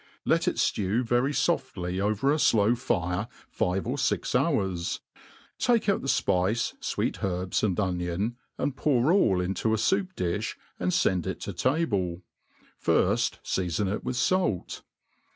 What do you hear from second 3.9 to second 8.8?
fix ,hours; take out the fpice, fweet herbs, and onion, and